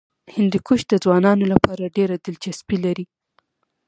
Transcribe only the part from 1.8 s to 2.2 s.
ډېره